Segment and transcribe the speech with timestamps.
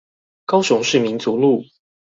[0.47, 1.63] 高雄市民族路